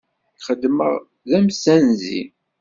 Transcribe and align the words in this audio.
Xeddmeɣ 0.45 0.93
d 1.27 1.31
amsenzi. 1.37 2.21